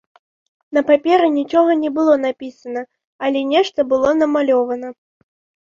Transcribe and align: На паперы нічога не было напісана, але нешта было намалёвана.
На 0.77 0.81
паперы 0.89 1.27
нічога 1.39 1.75
не 1.83 1.91
было 1.99 2.13
напісана, 2.25 2.81
але 3.29 3.39
нешта 3.53 3.79
было 3.95 4.09
намалёвана. 4.25 4.95